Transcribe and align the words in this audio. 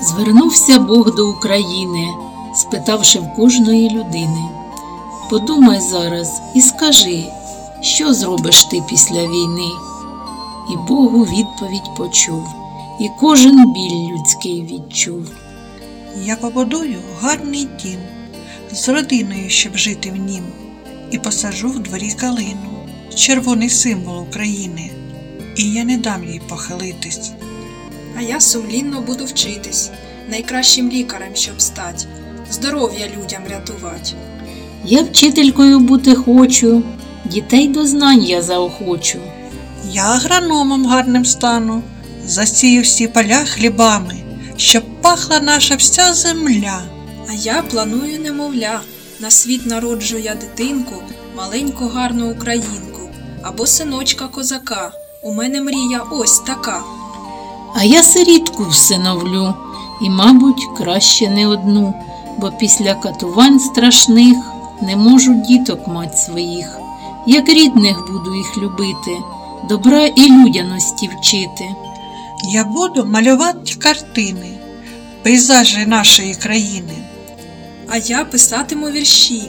Звернувся 0.00 0.78
Бог 0.78 1.14
до 1.14 1.28
України, 1.28 2.08
спитавши 2.54 3.18
в 3.18 3.34
кожної 3.36 3.90
людини. 3.90 4.48
Подумай 5.30 5.80
зараз 5.80 6.42
і 6.54 6.60
скажи, 6.60 7.24
що 7.80 8.14
зробиш 8.14 8.64
ти 8.64 8.82
після 8.88 9.26
війни? 9.26 9.70
І 10.72 10.76
Богу 10.88 11.24
відповідь 11.24 11.96
почув, 11.96 12.44
і 13.00 13.10
кожен 13.20 13.72
біль 13.72 14.12
людський 14.12 14.62
відчув. 14.62 15.26
Я 16.24 16.36
побудую 16.36 16.98
гарний 17.20 17.68
дім 17.82 17.98
з 18.72 18.88
родиною, 18.88 19.50
щоб 19.50 19.76
жити 19.76 20.10
в 20.10 20.16
нім, 20.16 20.44
і 21.10 21.18
посаджу 21.18 21.68
в 21.68 21.78
дворі 21.78 22.12
калину, 22.20 22.88
червоний 23.14 23.70
символ 23.70 24.22
України, 24.22 24.90
і 25.56 25.72
я 25.72 25.84
не 25.84 25.96
дам 25.96 26.24
їй 26.24 26.40
похилитись. 26.48 27.30
А 28.18 28.22
я 28.22 28.40
сумлінно 28.40 29.00
буду 29.00 29.24
вчитись, 29.24 29.90
найкращим 30.30 30.90
лікарем, 30.90 31.34
щоб 31.34 31.60
стать, 31.62 32.06
здоров'я 32.50 33.06
людям 33.18 33.42
рятувати. 33.50 34.12
Я 34.84 35.02
вчителькою 35.02 35.78
бути 35.78 36.14
хочу, 36.14 36.82
дітей 37.24 37.68
до 37.68 37.86
знань 37.86 38.22
я 38.22 38.42
заохочу. 38.42 39.18
Я 39.92 40.02
агрономом 40.02 40.86
гарним 40.86 41.24
стану, 41.24 41.82
засію 42.26 42.82
всі 42.82 43.08
поля 43.08 43.44
хлібами, 43.44 44.14
щоб 44.56 45.02
пахла 45.02 45.40
наша 45.40 45.76
вся 45.76 46.14
земля. 46.14 46.82
А 47.28 47.32
я 47.32 47.62
планую 47.62 48.20
немовля, 48.20 48.80
на 49.20 49.30
світ 49.30 49.66
народжу 49.66 50.18
я 50.18 50.34
дитинку, 50.34 50.94
маленьку 51.36 51.86
гарну 51.86 52.30
українку, 52.30 53.00
або 53.42 53.66
синочка 53.66 54.28
козака. 54.28 54.92
У 55.22 55.32
мене 55.32 55.60
мрія 55.60 56.02
ось 56.10 56.38
така. 56.38 56.82
А 57.74 57.84
я 57.84 58.02
сирітку 58.02 58.64
всиновлю, 58.68 59.54
і, 60.02 60.10
мабуть, 60.10 60.68
краще 60.78 61.28
не 61.28 61.46
одну, 61.46 61.94
бо 62.38 62.50
після 62.50 62.94
катувань 62.94 63.60
страшних 63.60 64.36
не 64.82 64.96
можу 64.96 65.34
діток 65.34 65.88
мать 65.88 66.18
своїх, 66.18 66.78
як 67.26 67.48
рідних 67.48 68.12
буду 68.12 68.34
їх 68.34 68.58
любити, 68.58 69.18
добра 69.68 70.06
і 70.06 70.30
людяності 70.30 71.10
вчити. 71.18 71.68
Я 72.52 72.64
буду 72.64 73.04
малювати 73.04 73.74
картини, 73.74 74.58
пейзажі 75.22 75.86
нашої 75.86 76.34
країни. 76.34 77.15
А 77.88 77.96
я 77.96 78.24
писатиму 78.24 78.90
вірші, 78.90 79.42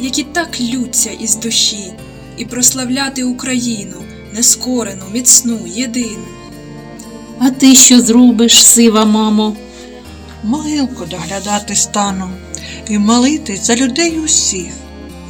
які 0.00 0.22
так 0.22 0.60
лються 0.60 1.10
із 1.10 1.36
душі, 1.36 1.92
і 2.36 2.44
прославляти 2.44 3.24
Україну, 3.24 3.96
нескорену, 4.32 5.02
міцну, 5.12 5.58
єдину. 5.66 6.26
А 7.38 7.50
ти 7.50 7.74
що 7.74 8.00
зробиш, 8.00 8.66
сива 8.66 9.04
мамо? 9.04 9.56
Могилку 10.44 11.04
доглядати 11.04 11.74
стану 11.74 12.30
і 12.88 12.98
молитись 12.98 13.66
за 13.66 13.76
людей 13.76 14.18
усіх, 14.18 14.72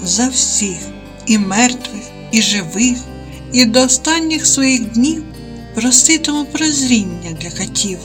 за 0.04 0.28
всіх, 0.28 0.78
і 1.26 1.38
мертвих, 1.38 2.02
і 2.32 2.42
живих, 2.42 2.96
і 3.52 3.64
до 3.64 3.82
останніх 3.82 4.46
своїх 4.46 4.92
днів 4.92 5.24
проситиму 5.74 6.44
прозріння 6.44 7.36
для 7.40 7.50
катів. 7.50 7.98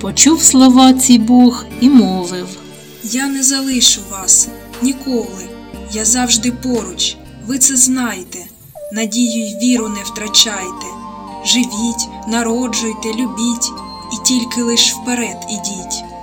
Почув 0.00 0.42
слова 0.42 0.92
ці 0.92 1.18
Бог 1.18 1.64
і 1.80 1.88
мовив. 1.88 2.63
Я 3.12 3.26
не 3.26 3.42
залишу 3.42 4.00
вас 4.10 4.48
ніколи. 4.82 5.48
Я 5.92 6.04
завжди 6.04 6.52
поруч, 6.52 7.16
ви 7.46 7.58
це 7.58 7.76
знаєте, 7.76 8.38
Надію 8.92 9.46
й 9.46 9.58
віру 9.58 9.88
не 9.88 10.02
втрачайте. 10.02 10.86
Живіть, 11.44 12.28
народжуйте, 12.28 13.08
любіть, 13.08 13.70
і 14.12 14.26
тільки 14.26 14.62
лиш 14.62 14.92
вперед 14.92 15.36
ідіть. 15.50 16.13